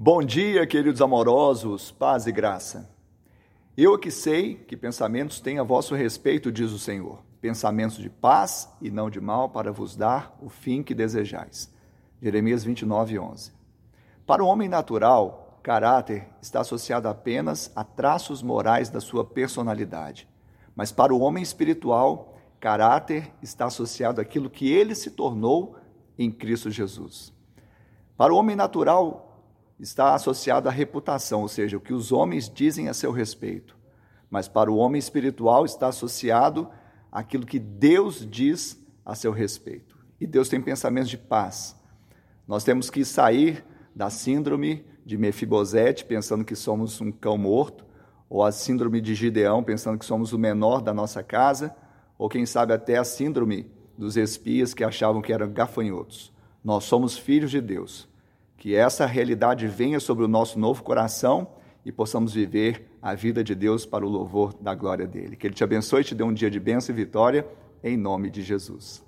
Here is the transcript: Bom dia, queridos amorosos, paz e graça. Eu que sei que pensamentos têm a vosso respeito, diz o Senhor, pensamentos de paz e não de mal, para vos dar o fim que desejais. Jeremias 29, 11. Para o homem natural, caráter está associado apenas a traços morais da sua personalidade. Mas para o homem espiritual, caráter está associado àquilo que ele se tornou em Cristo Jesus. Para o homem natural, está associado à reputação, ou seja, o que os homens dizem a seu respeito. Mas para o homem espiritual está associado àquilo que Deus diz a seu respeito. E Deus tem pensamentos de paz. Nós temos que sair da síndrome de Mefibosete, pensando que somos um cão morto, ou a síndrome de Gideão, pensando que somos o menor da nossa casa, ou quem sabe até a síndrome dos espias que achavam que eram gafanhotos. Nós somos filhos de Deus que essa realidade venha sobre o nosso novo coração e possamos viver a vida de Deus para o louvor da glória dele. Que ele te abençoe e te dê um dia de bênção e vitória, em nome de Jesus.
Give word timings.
Bom 0.00 0.22
dia, 0.22 0.64
queridos 0.64 1.02
amorosos, 1.02 1.90
paz 1.90 2.28
e 2.28 2.30
graça. 2.30 2.88
Eu 3.76 3.98
que 3.98 4.12
sei 4.12 4.54
que 4.54 4.76
pensamentos 4.76 5.40
têm 5.40 5.58
a 5.58 5.64
vosso 5.64 5.92
respeito, 5.92 6.52
diz 6.52 6.70
o 6.70 6.78
Senhor, 6.78 7.18
pensamentos 7.40 7.96
de 7.96 8.08
paz 8.08 8.72
e 8.80 8.92
não 8.92 9.10
de 9.10 9.20
mal, 9.20 9.50
para 9.50 9.72
vos 9.72 9.96
dar 9.96 10.38
o 10.40 10.48
fim 10.48 10.84
que 10.84 10.94
desejais. 10.94 11.74
Jeremias 12.22 12.62
29, 12.62 13.18
11. 13.18 13.52
Para 14.24 14.44
o 14.44 14.46
homem 14.46 14.68
natural, 14.68 15.58
caráter 15.64 16.28
está 16.40 16.60
associado 16.60 17.08
apenas 17.08 17.72
a 17.74 17.82
traços 17.82 18.40
morais 18.40 18.88
da 18.88 19.00
sua 19.00 19.24
personalidade. 19.24 20.28
Mas 20.76 20.92
para 20.92 21.12
o 21.12 21.18
homem 21.18 21.42
espiritual, 21.42 22.38
caráter 22.60 23.32
está 23.42 23.64
associado 23.64 24.20
àquilo 24.20 24.48
que 24.48 24.70
ele 24.70 24.94
se 24.94 25.10
tornou 25.10 25.74
em 26.16 26.30
Cristo 26.30 26.70
Jesus. 26.70 27.32
Para 28.16 28.32
o 28.32 28.36
homem 28.36 28.54
natural, 28.54 29.27
está 29.78 30.14
associado 30.14 30.68
à 30.68 30.72
reputação, 30.72 31.42
ou 31.42 31.48
seja, 31.48 31.76
o 31.76 31.80
que 31.80 31.92
os 31.92 32.10
homens 32.10 32.50
dizem 32.50 32.88
a 32.88 32.94
seu 32.94 33.12
respeito. 33.12 33.76
Mas 34.30 34.48
para 34.48 34.70
o 34.70 34.76
homem 34.76 34.98
espiritual 34.98 35.64
está 35.64 35.88
associado 35.88 36.68
àquilo 37.10 37.46
que 37.46 37.58
Deus 37.58 38.26
diz 38.28 38.78
a 39.04 39.14
seu 39.14 39.32
respeito. 39.32 39.96
E 40.20 40.26
Deus 40.26 40.48
tem 40.48 40.60
pensamentos 40.60 41.08
de 41.08 41.16
paz. 41.16 41.76
Nós 42.46 42.64
temos 42.64 42.90
que 42.90 43.04
sair 43.04 43.64
da 43.94 44.10
síndrome 44.10 44.84
de 45.04 45.16
Mefibosete, 45.16 46.04
pensando 46.04 46.44
que 46.44 46.56
somos 46.56 47.00
um 47.00 47.10
cão 47.10 47.38
morto, 47.38 47.86
ou 48.28 48.44
a 48.44 48.52
síndrome 48.52 49.00
de 49.00 49.14
Gideão, 49.14 49.62
pensando 49.62 49.98
que 49.98 50.04
somos 50.04 50.32
o 50.32 50.38
menor 50.38 50.82
da 50.82 50.92
nossa 50.92 51.22
casa, 51.22 51.74
ou 52.18 52.28
quem 52.28 52.44
sabe 52.44 52.72
até 52.74 52.98
a 52.98 53.04
síndrome 53.04 53.70
dos 53.96 54.16
espias 54.16 54.74
que 54.74 54.84
achavam 54.84 55.22
que 55.22 55.32
eram 55.32 55.50
gafanhotos. 55.50 56.32
Nós 56.62 56.84
somos 56.84 57.16
filhos 57.16 57.50
de 57.50 57.60
Deus 57.60 58.08
que 58.58 58.74
essa 58.74 59.06
realidade 59.06 59.66
venha 59.68 60.00
sobre 60.00 60.24
o 60.24 60.28
nosso 60.28 60.58
novo 60.58 60.82
coração 60.82 61.46
e 61.84 61.92
possamos 61.92 62.34
viver 62.34 62.90
a 63.00 63.14
vida 63.14 63.42
de 63.42 63.54
Deus 63.54 63.86
para 63.86 64.04
o 64.04 64.08
louvor 64.08 64.52
da 64.60 64.74
glória 64.74 65.06
dele. 65.06 65.36
Que 65.36 65.46
ele 65.46 65.54
te 65.54 65.64
abençoe 65.64 66.02
e 66.02 66.04
te 66.04 66.14
dê 66.14 66.24
um 66.24 66.34
dia 66.34 66.50
de 66.50 66.58
bênção 66.58 66.94
e 66.94 66.96
vitória, 66.96 67.46
em 67.82 67.96
nome 67.96 68.28
de 68.28 68.42
Jesus. 68.42 69.07